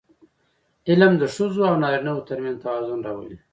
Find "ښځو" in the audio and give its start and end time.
1.35-1.61